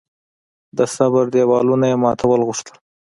[0.77, 2.75] د صبر دېوالونه یې ماتول غوښتل.